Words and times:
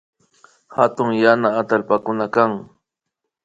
Hatun 0.75 1.09
yana 1.23 1.47
atallpakuna 1.61 2.25
kan 2.35 2.51